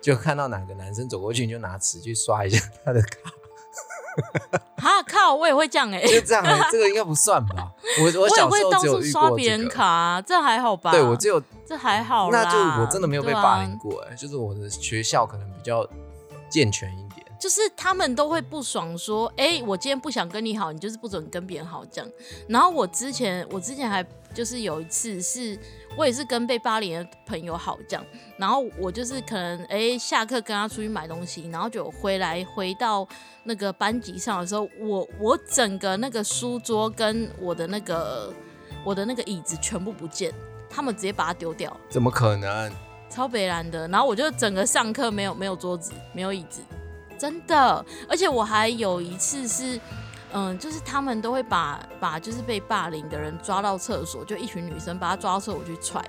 [0.00, 3.30] 就看到哪个男生走过去，你就拿尺去刷一下他的卡，
[4.76, 5.34] 啊靠！
[5.34, 6.60] 我也会这样哎、就这样、欸。
[6.70, 7.72] 这个应该不算吧？
[8.00, 9.68] 我我我也小时候会到处只有遇过刷别人。
[9.68, 10.90] 卡、啊，这还好吧？
[10.92, 12.44] 对，我只有，这还好啦。
[12.44, 15.84] 那就我真的没有被霸凌过、哎、就是我的学校可能比较
[16.48, 17.24] 健全一点。
[17.40, 22.10] 就是他们都会不爽，说：“哎、我今天不想跟你好，你就是不准跟别人好这样。”
[22.48, 24.02] 然后我之前，我之前还
[24.34, 25.56] 就是有一次是，
[25.96, 28.04] 我也是跟被霸凌的朋友好这样，
[28.36, 33.06] 然后我就是可能哎、下课跟他出去买东西，然后就回来回到
[33.44, 38.34] 那个班级上的时候，我我整个那个书桌跟我的那个
[38.84, 40.32] 我的那个椅子全部不见，
[40.68, 41.74] 他们直接把它丢掉。
[41.88, 42.72] 怎么可能？
[43.10, 46.60] 超北蓝的，然后我就整个上课没有没有桌子，没有椅子，
[47.16, 47.86] 真的。
[48.08, 49.78] 而且我还有一次是，
[50.34, 56.04] 嗯，就是他们都会把把就是被霸凌的人抓到厕所，就一群女生把他抓到厕所去踹，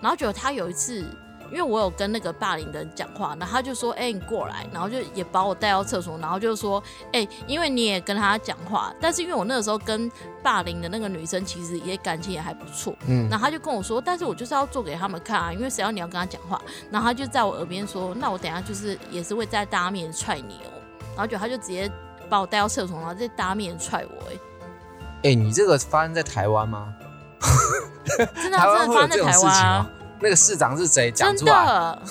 [0.00, 1.06] 然后觉得他有一次。
[1.50, 10.10] 因为我有跟那个霸凌的人讲话，然后他就说：“哎、你过来。”然后就也把我带到厕所，然后就说：“哎、因为你也跟他讲话，但是因为我那个时候跟
[10.42, 16.60] 霸凌的那个女生其实也感情也还不错，嗯然后他就跟我说，但是我就是要做给他们看啊，因为谁要你要跟他讲话。
[16.90, 20.72] 然后他就在我耳边说，那我等下就是也是会在大家面前踹你哦。
[21.14, 21.88] 然后就他就直接
[22.28, 26.94] 把我带到厕所，然后在大家面踹我、哎，哎、你这个发生在台湾吗？
[28.34, 29.86] 真的啊真的发生在台湾？
[30.20, 31.10] 那个市长是谁？
[31.10, 31.66] 讲真出来。
[31.66, 32.02] 的，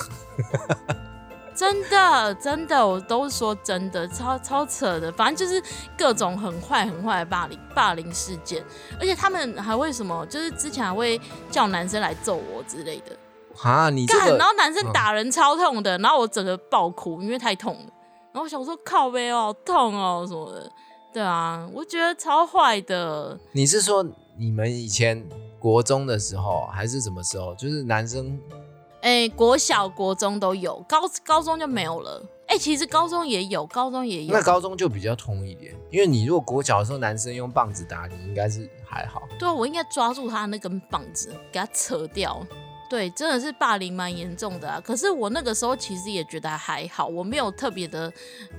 [1.54, 5.10] 真的真的，我都是说真的，超超扯的。
[5.12, 5.62] 反正就是
[5.96, 8.64] 各种很坏很坏的霸凌霸凌事件，
[9.00, 13.16] 而且他们还为什么，就是之前还会叫男生来揍我之类的。
[13.62, 17.92] 啊，你这干，个然后男生打人超痛的，然后我整个爆哭，因为太痛了。
[18.34, 20.68] 然后我想说靠背哦，好痛哦什么的。
[21.12, 23.38] 对啊，我觉得超坏的。
[23.52, 24.04] 你是说
[24.36, 25.24] 你们以前
[25.60, 27.54] 国中的时候，还是什么时候？
[27.54, 28.36] 就是男生
[29.02, 32.20] 哎，国小、国中都有，高高中就没有了。
[32.48, 34.32] 哎，其实高中也有，高中也有。
[34.32, 39.22] 那高中就比较痛一点，因为你如果国小的时候男生用棒子打你，应该是还好。
[39.38, 42.44] 对啊，我应该抓住他那根棒子，给他扯掉。
[42.88, 44.80] 对，真的是霸凌蛮严重的啊。
[44.80, 48.12] 可是我那个时候其实也觉得还好，我没有特别的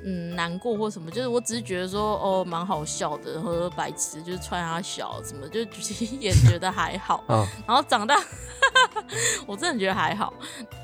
[0.03, 7.23] 嗯难过或什么，就是我只是觉得说哦蛮好笑的，和白痴就是穿他小什么，就其实也觉得还好。
[7.29, 8.19] 嗯， 然后长大，
[9.45, 10.33] 我真的觉得还好，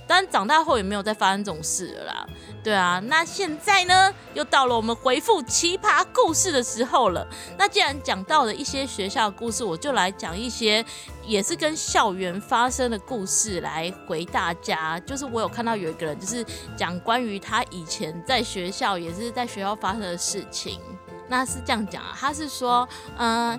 [0.07, 2.27] 但长大后也没有再发生这种事了啦。
[2.63, 7.27] 对啊，那现在呢，又到了我们回复奇葩故事的时候了。
[7.57, 10.85] 那既然讲到了一些学校的故事，我就来讲一些
[11.31, 14.99] 也是跟校园发生的故事来回大家。
[14.99, 20.81] 就是我有看到有一个人，就是讲关于他以前在学校也是在学校发生的事情。
[21.29, 22.85] 那是这样讲啊，他是说，
[23.17, 23.57] 嗯、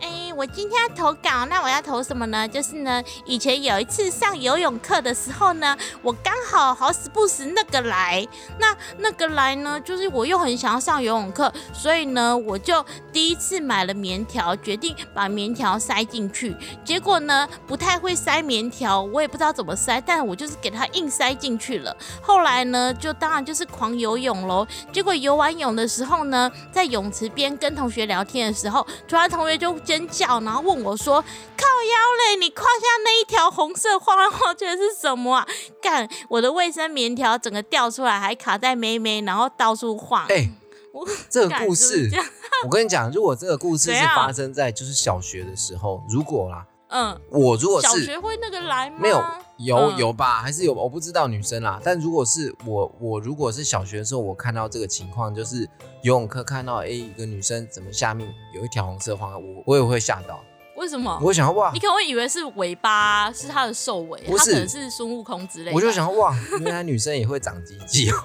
[0.00, 2.48] 哎，我今天要投稿，那我要投什么呢？
[2.48, 8.26] 就是呢，以前有一次上游泳课的时候呢，我刚好好死不死那个来，
[8.58, 16.56] 那那个来呢，就是我又很想要上游泳课，所以呢，我就第一次买了棉条，决定把棉条塞进去。
[16.84, 21.94] 结果呢，不太会塞棉条，我也不知道怎么塞，但我就是给它硬塞进去了。
[22.22, 24.66] 后来呢，就当然就是狂游泳喽。
[24.92, 31.20] 结果游完泳的时候呢，在泳池边跟同学聊天的时候，突然同学就尖叫，然后问我说
[31.56, 35.46] ：“靠腰嘞，你胯下那一条红色晃来晃去的是什么啊？”
[35.82, 40.26] 干，我的卫生棉条整个掉出来，还卡在妹妹，然后到处晃。
[40.28, 40.50] 哎、
[40.92, 42.10] 我这个故事
[42.64, 48.98] 我跟你讲，如果这个故事是发生在就是小学的时候，如果啦，嗯，我如果小是学会那个来吗？
[49.00, 49.22] 没有
[49.56, 51.80] 有嗯有吧，还是有，我不知道女生啦。
[51.82, 55.68] 但如果是我，我如果是小学的时候，我看到这个情况，就是
[56.02, 60.38] 游泳课看到哎一个女生怎么下面有一条红色花，我我也会吓到，
[60.76, 61.26] 为什么我？
[61.28, 65.74] 会想哇你，可能会以为是尾巴，是它的兽尾，不是可能是孙悟空之类的。
[65.74, 68.16] 我就想哇，原来女生也会长鸡鸡哦。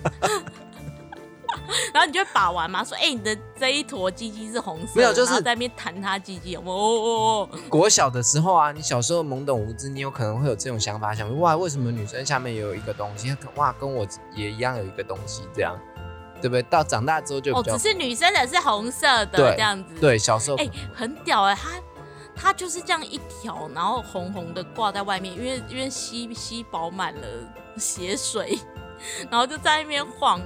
[1.92, 6.76] 然后你就会把玩嘛，说：“哎、你的这一坨鸡鸡是红色的，没有就是在那边弹它鸡鸡，有没有？
[6.76, 13.36] 哦哦哦，国小的时候啊，你小时候懵懂无知，你有可能会有这种想法，想说哇，为什么女生下面也有一个东西？
[13.56, 15.78] 哇，跟我也一样有一个东西，这样
[16.40, 16.62] 对不对？
[16.62, 21.70] 到长大之后就哦，只是女生的是红色的对这样子。，对小时候哎、很屌哎、它
[22.34, 27.22] 它就是这样一条，然后红红的挂在外面，因为因为吸吸饱满了
[27.76, 28.58] 血水，
[29.30, 30.40] 然后就在那边晃。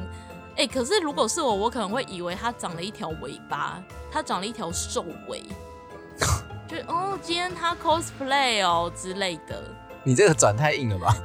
[0.56, 5.42] 哎、可是如果是我，我可能会以为它长了一条尾巴，它长了一条兽尾，
[6.68, 9.62] 就哦，今天它 cosplay 哦之类的。
[10.04, 11.16] 你这个转太硬了吧？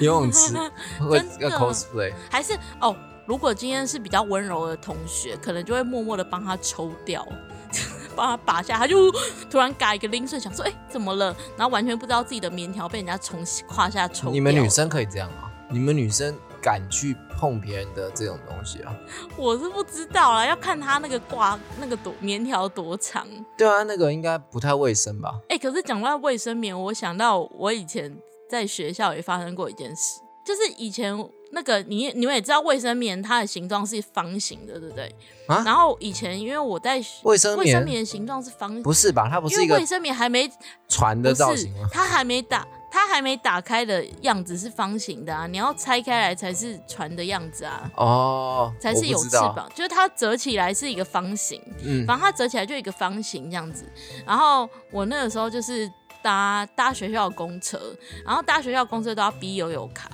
[0.00, 0.54] 游泳池
[1.00, 1.18] 会
[1.50, 7.26] cosplay，还是哦，如果今天是比较温柔的同学，可能就会默默的帮他抽掉，
[8.16, 9.10] 帮他拔下，他就
[9.50, 11.34] 突然嘎一个铃声，想说，哎、怎么了？
[11.56, 14.32] 然后完全不知道自己的棉条被人家从胯下抽掉。
[14.32, 15.50] 你们女，生可以这样吗？
[15.68, 18.96] 你们女生敢去碰别人的这种东西啊？
[19.36, 23.26] 我是不知道啦，要看他那个挂那个多棉条多长。
[23.58, 25.40] 对啊，那个应该不太卫生吧？
[25.48, 28.16] 哎、可是讲到卫生棉，我想到我以前
[28.48, 31.12] 在学校也发生过一件事，就是以前
[31.50, 35.12] 那个你你们也知道卫生棉它的形状是方形的，对不对？
[35.48, 39.28] 啊然后以前因为我在卫生卫生棉形状是方，不是吧？
[39.28, 40.50] 它不是一个卫生棉还没
[40.88, 41.88] 船的造型吗？
[41.92, 42.66] 它还没打。
[42.94, 49.30] 它还没打开的样子是方形的啊，你要拆开来才是船的样子啊，哦，才是有翅。
[49.30, 49.66] 膀。
[49.74, 53.90] 就是它折起来是一个方形，嗯，反正它折起来就一个方形这样子。
[54.26, 57.80] 然后我那个时候就是搭搭学校的公车，
[58.26, 60.10] 然后搭学校公车都要逼悠悠卡。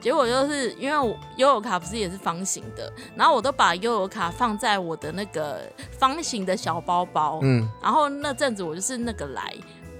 [0.00, 5.60] 结果就是因为我悠游卡不是也是方形的，然后我都把悠悠卡放在我的那个
[5.98, 9.54] 方形的小包包，嗯，然后那阵子我就是那个来，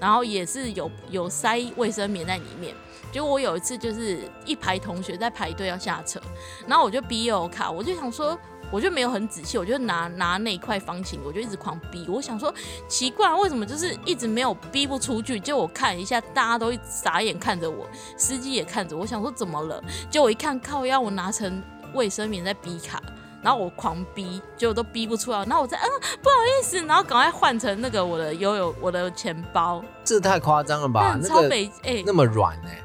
[0.05, 2.75] 然后也是有有塞卫生棉在里面。
[3.11, 6.21] 结果我有一次就是一排同学在排队要下车，
[6.67, 8.37] 然后我就逼悠游卡，我就想说，
[8.69, 12.05] 我就没有很仔细，我就拿拿那块方形，我就一直狂逼。
[12.07, 12.53] 我想说，
[12.87, 15.39] 奇怪，为什么就是一直没有逼不出去？
[15.39, 19.83] 就我看一下，大家都一傻眼看着我，司机也看着我，想说怎么了？
[20.11, 21.63] 结果我一看，靠腰我拿成
[21.95, 23.01] 卫生棉在逼卡。
[23.45, 25.37] 然后我狂逼，结果都逼不出来。
[25.37, 25.85] 然后我再嗯
[26.19, 31.11] 不好意思，然后赶快换成那个我的悠悠我的钱包，这太夸张了吧？
[31.11, 32.81] 但超那个北哎、那么软哎、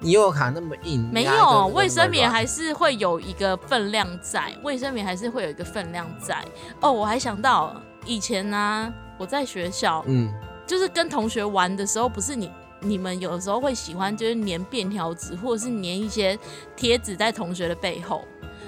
[0.00, 6.44] 你悠游卡那么硬，没有个卫生棉还是会有一个分量在，卫生棉还是会有一个分量在。
[6.82, 10.30] 哦，我还想到以前呢、我在学校嗯
[10.66, 16.38] 就是跟同学玩的时候，不是你你们有时候会喜欢就是粘便条纸或者是粘一些
[16.76, 18.22] 贴纸在同学的背后，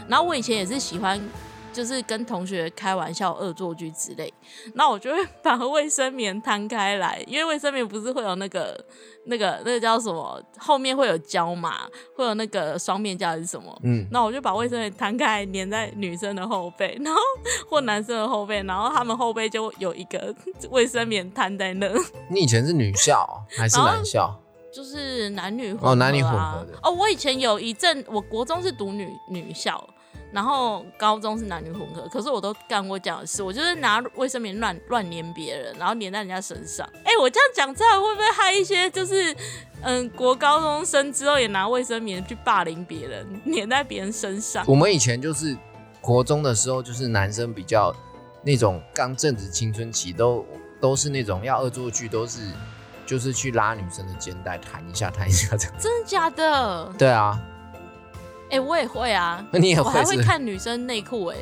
[0.09, 1.21] 然后我以前也是喜欢。
[1.73, 4.33] 就是跟同学开玩笑、恶作剧之类，
[4.73, 8.83] 那我就会把卫生棉摊开来，因为卫生棉不是会有那个、
[9.27, 11.81] 那个、那个叫什么，后面会有胶嘛，
[12.17, 13.79] 会有那个双面胶还是什么？
[13.85, 17.21] 嗯，那我就把卫生棉摊开，粘在女生的后背，然后
[17.69, 20.35] 或男生的后背，然后他们后背就有一个
[20.71, 21.87] 卫生棉摊在那。
[22.33, 24.35] 你以前是女校还是男校？
[24.73, 29.83] 就是男女混合、啊、哦男女混合的哦，我以前有一阵，我国中是读女女校，
[30.33, 36.89] 然后高中是男女混合，可是我都干过这样的事，我就是拿卫生棉乱乱粘别人，然后粘在人家身上。
[37.05, 39.35] 哎、我这样讲出来会不会害一些就是
[39.83, 44.65] 嗯国高中生之后也拿卫生棉去霸凌别人，粘在别人身上？
[44.67, 45.57] 我们以前就是
[46.01, 47.95] 国中的时候，就是男生比较
[48.43, 50.45] 那种刚正值青春期，都
[50.81, 52.41] 都是那种要恶作剧，都是
[53.07, 55.75] 就是去拉女生的肩带，弹一下弹一下这样。
[55.81, 56.93] 真的假的？
[56.99, 57.41] 对啊，
[58.51, 60.17] 哎、我也会啊， 你也我还会？
[60.23, 61.37] 看女生内裤哎，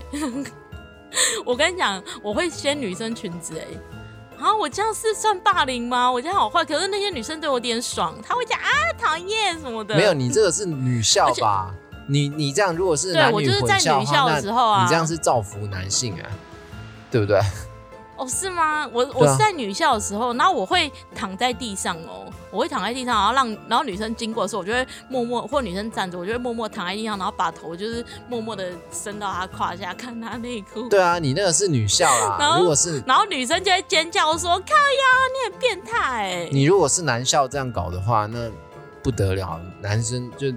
[1.44, 6.10] 我跟你讲，我会掀女生裙子哎、啊，我这样是算霸凌吗？
[6.10, 9.94] 我这样好坏，可是那些女生对我有点爽，她会讲啊讨厌什么的。
[9.94, 11.74] 没有，你这个是女校吧？
[12.06, 16.28] 你你这样如果是对男女我就是在混校话，女校的那时候啊你这样是造福男性啊，
[17.10, 17.40] 对不对？
[18.16, 18.86] 哦是吗？
[18.92, 30.88] 我我是在女校的时候，然后我会躺在地上哦，我会躺在地上，然后让然后女生经过的时候，我就会默默或女生站着，我就会默默躺在地上，然后把头就是默默的伸到她胯下看她内裤。
[30.88, 32.36] 对啊，你那个是女校啦。
[32.40, 38.50] 然后如果是然后女生就会尖叫说：“靠呀，你很变态、欸！”你如果是男校这样搞的话，那
[39.02, 40.52] 不得了，男生就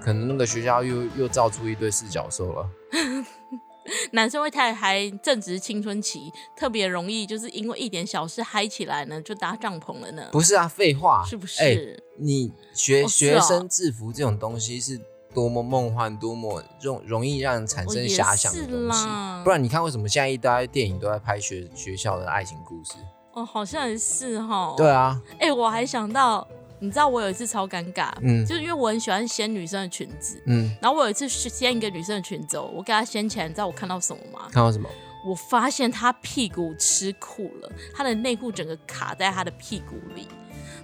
[0.00, 2.66] 可能那个学校又又造出一堆四角兽了。
[4.12, 10.28] 男生会太嗨，正值青春期，特别容易就是因为一点小事嗨起来呢，就搭帐篷了呢。
[10.32, 11.62] 不是啊，废话，是不是？
[11.62, 15.00] 哎你学、学生制服这种东西是
[15.34, 19.06] 多么梦幻，多么容容易让人产生遐想的是东西。
[19.06, 22.92] 啦不然你看，为什么现在一堆电影都在拍学学校的爱情故事？
[23.32, 24.74] 哦，好像也是哈。
[24.76, 24.88] 对。
[24.88, 26.46] 啊，哎、我还想到，
[26.82, 34.48] 你知道我有一次超尴尬，嗯就是因为我很喜欢掀女生的裙子，嗯，然后我有一次掀一个女生的裙子哦，我给她掀起来，你知道我看到什么吗？
[34.50, 34.90] 看到什么？
[35.24, 40.26] 我发现她屁股吃苦了，她的内裤整个卡在她的屁股里。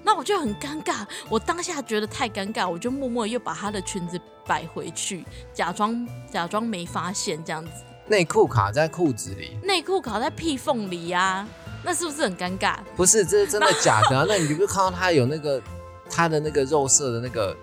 [0.04, 7.72] 那我就很尴尬，我当下觉得太尴尬，我就默默又把她的裙子摆回去，假装假装没发现这样子。
[8.06, 11.44] 内裤卡在裤子里，内裤卡在屁缝里呀、
[11.84, 12.76] 那是不是很尴尬？
[12.96, 14.24] 不是，这是真的假的、啊？
[14.28, 15.60] 那你不是看到他有那个
[16.10, 17.56] 他的那个肉色的那个？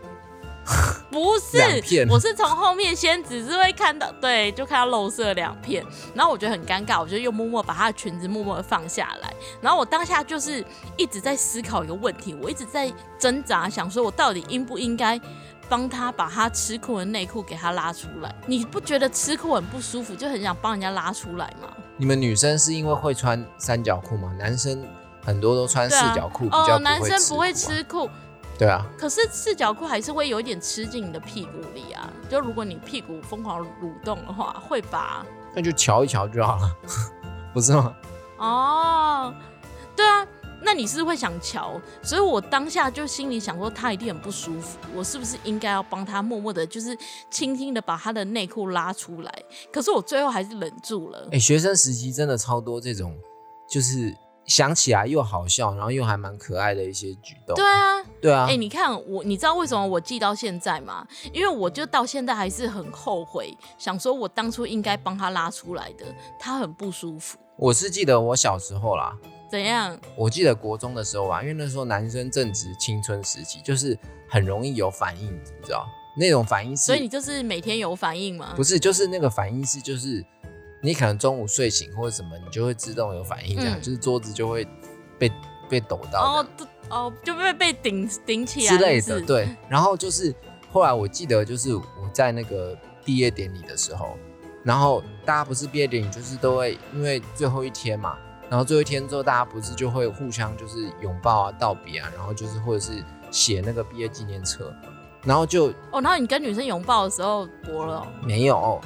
[1.12, 9.32] 不是，我是从后面先只是会看到，对，就看到肉色两片，然后我觉得很尴尬，我就又默默把她的裙子默默的放下来，
[9.62, 10.66] 然后我当下就是
[10.98, 15.22] 一直在思考一个问题，我一直在挣扎，想说我到底应不应该
[15.70, 18.36] 帮他把他吃裤的内裤给他拉出来？
[18.48, 21.70] 你不觉得吃裤很不舒服，就很想帮人家拉出来吗？
[21.96, 24.34] 你们女生是因为会穿三角裤吗？
[24.40, 24.84] 男生
[25.24, 27.54] 很多都穿四角裤，比较哦，男生不会。
[27.54, 28.10] 吃裤。
[28.58, 35.26] 对啊，可是四角裤还是会有一点吃进你的屁股里啊，就如果你屁股疯狂蠕动的话，会吧？
[35.54, 36.78] 那就瞧一瞧就好了，
[37.54, 37.96] 不是吗？
[38.38, 39.34] 哦，
[39.96, 40.26] 对啊，
[40.62, 46.98] 那你是会想瞧，所以我当下就心里想说，他一定很不舒服，我是不是应该要帮他默默的，就是
[47.30, 49.44] 轻轻的把他的内裤拉出来？
[49.72, 51.40] 可是我最后还是忍住了哎、。
[51.40, 53.18] 学生时期真的超多这种，
[53.68, 54.16] 就是
[54.46, 57.56] 想起来又好笑，然后又还蛮可爱的一些举动。
[57.56, 61.06] 对啊，对啊，哎、你看我，你知道为什么我记到现在吗？
[61.34, 66.06] 因为我就到现在还是很后悔，想说我当初应该帮他拉出来的，
[66.40, 67.38] 他很不舒服。
[67.58, 69.18] 我是记得我小时候啦，
[69.50, 69.98] 怎样？
[70.16, 73.98] 我记得国中的时候吧，因为那时候男生正值青春时期，就是
[74.30, 78.54] 很容易有反应，你知道那种反应是，所以你就是每天有反应吗？
[78.56, 80.24] 不是就是那个反应是就是
[80.86, 84.66] 你可能中午睡醒或者什么，你就会自动有反应，这样、嗯就是桌子就会
[85.18, 85.32] 被
[85.68, 86.48] 被抖到哦，
[86.90, 89.50] 哦，就被被顶顶起来之类的，对。
[89.68, 90.34] 然后就是
[90.72, 94.16] 后来我记得，就是我在那个毕业典礼的时候，
[94.64, 98.18] 然后大家不是毕业典礼就是都会因为最后一天嘛，
[98.50, 104.72] 然后最后一天之后，大家不是就会互相就是拥抱啊、道别啊，然后就是或者是写那个毕业纪念册，
[105.24, 108.80] 然后就哦，然后你跟女生拥抱的时候薄了哦、没有。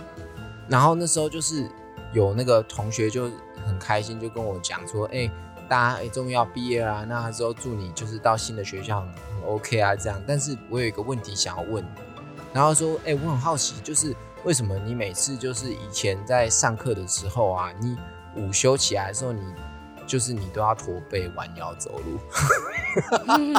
[0.69, 1.67] 然后那时候就是
[2.13, 3.29] 有那个同学就
[3.65, 5.29] 很开心，就跟我讲说，哎、
[5.67, 10.21] 大家哎终于要毕业啦、那之后祝你就是到新的学校很很 OK 啊这样。
[10.27, 11.89] 但是我有一个问题想要问你，
[12.53, 17.97] 然后说，哎、我很好奇，就是为什么你每次就是以前在上课的时候啊，你
[18.35, 19.41] 午休起来的时候你。
[20.09, 22.17] 就是你都要驼背弯腰走路，
[23.23, 23.53] 那你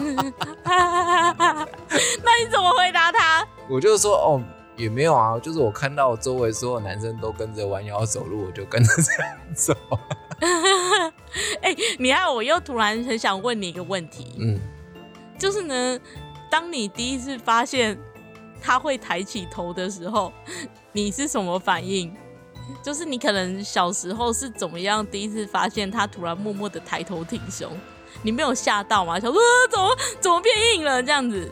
[2.51, 3.47] 怎么回答他？
[3.71, 4.43] 我就说哦，
[4.81, 9.77] 也没有啊，就是我看到周围所有男生都跟着弯腰走路，我就跟着这样走。
[11.61, 14.59] 哎、你看，我又突然很想问你一个问题，嗯，
[15.39, 16.01] 就是呢，
[16.51, 17.99] 当你第一次发现
[18.61, 20.33] 他会抬起头的时候，
[20.93, 22.17] 你是什么反应？
[22.83, 27.71] 就是你可能小时候是怎么样第一次发现他突然默默的抬头挺胸，
[28.23, 29.21] 你没有吓到吗？
[29.21, 31.51] 想说呃怎么怎么变硬了这样子？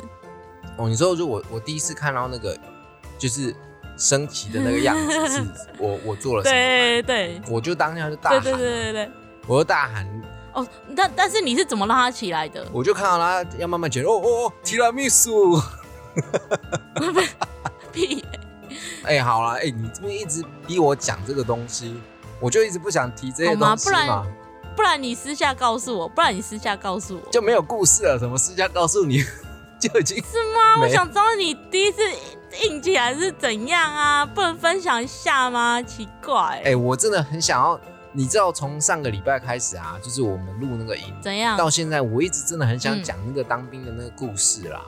[0.78, 2.56] 哦，你说就我我第一次看到那个
[3.18, 3.54] 就是
[3.96, 5.46] 升旗的那个样子， 是
[5.78, 7.42] 我我做了什么对对？
[7.48, 9.10] 我就当下就大对喊，对对对对。
[9.46, 10.06] 我就大喊，
[10.52, 12.66] 哦，但但是你是怎么让他起来的？
[12.72, 15.60] 我就看到他要慢慢卷，哦哦哦，提拉米苏，
[17.92, 18.24] 屁！
[19.04, 21.98] 哎、好了，哎、你这边一直逼我讲这个东西，
[22.40, 24.26] 我就一直不想提这些东西不然嘛，
[24.76, 27.30] 不然你私下告诉我，不然你私下告诉我。
[27.30, 28.18] 就没有故事了。
[28.18, 29.24] 什么私下告诉你，
[29.80, 30.80] 就已经是吗？
[30.82, 32.00] 我想知道你第一次
[32.64, 34.26] 硬起来是怎样啊？
[34.26, 35.80] 不能分享一下吗？
[35.82, 37.80] 奇怪、哎、我真的很想要，
[38.12, 41.56] 你知道，从上个礼拜开始啊，就是我们录那个音，怎样？
[41.56, 44.82] 到现在，我一直真的很想嗯讲那个当兵的那个故事啦。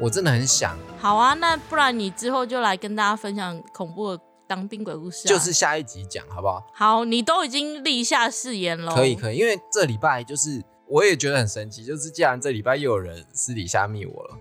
[0.00, 5.30] 我真的很想，好啊，那不然你之后就来跟大家分享恐怖的当兵鬼故事、啊。
[5.30, 6.64] 就是下一集讲好不好？
[6.72, 8.92] 好，你都已经立下誓言了。
[8.92, 10.60] 可以可以，因为这礼拜就是
[10.94, 14.38] 我也觉得很神奇，就是既然这礼拜又有人私底下密我了，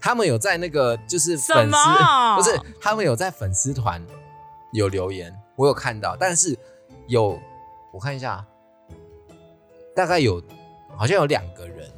[0.00, 1.76] 他们有在那个就是粉丝？
[2.34, 4.04] 不是他们有在粉丝团
[4.72, 6.58] 有留言，我有看到，但是
[7.06, 7.40] 有
[7.92, 8.44] 我看一下，
[9.94, 10.42] 大概有
[10.96, 11.88] 好像有两个人，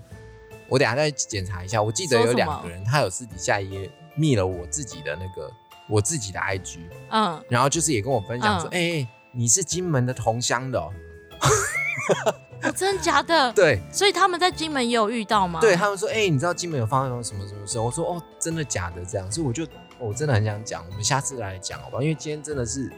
[0.68, 5.51] 我等下再检查一下，我记得有两个人，他有私底下也密了我自己的那个
[5.88, 10.92] 我自己的 IG，嗯，然后就是也跟我分享说，哎你是金门的同乡的、哦，
[12.62, 13.52] 哦， 真的假的？
[13.52, 13.80] 对。
[13.92, 15.61] 所以他们在金门也有遇到吗？
[15.61, 17.78] 对他们说，哎、你知道金门有发生什么什么事？
[17.78, 19.04] 我说，哦，真的假的？
[19.04, 19.66] 这样，所以我就，
[19.98, 22.02] 我真的很想讲，我们下次来讲好不好？
[22.02, 22.90] 因为今天真的是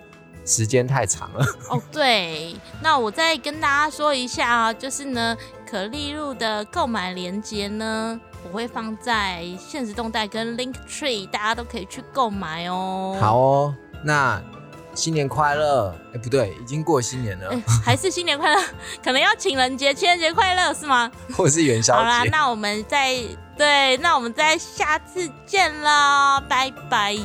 [0.45, 1.45] 时间太长了。
[1.71, 5.37] 哦，对，那我再跟大家说一下啊，就是呢，
[5.69, 13.17] 可丽露的购买链接呢，我会放在现实动态跟 Link Tree，大家都可以去购买哦。
[13.21, 14.43] 好，哦，那
[14.99, 15.95] 新年快乐！
[16.13, 18.61] 哎、不对，已经过新年了，哎还是新年快乐，
[19.03, 21.09] 可能要情人节，情人节快乐是吗？
[21.37, 23.15] 或者是元宵好啦，那我们再
[23.57, 27.17] 对，那我们再下次见喽，拜拜。